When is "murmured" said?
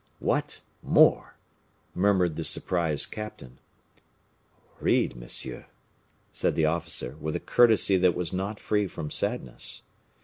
1.93-2.35